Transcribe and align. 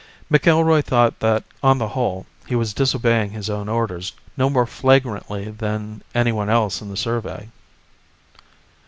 McIlroy 0.31 0.83
thought 0.83 1.19
that 1.19 1.43
on 1.61 1.77
the 1.77 1.89
whole, 1.89 2.25
he 2.47 2.55
was 2.55 2.73
disobeying 2.73 3.29
his 3.29 3.51
own 3.51 3.69
orders 3.69 4.13
no 4.35 4.49
more 4.49 4.65
flagrantly 4.65 5.51
than 5.51 6.01
anyone 6.15 6.49
else 6.49 6.81
in 6.81 6.89
the 6.89 6.97
survey. 6.97 7.47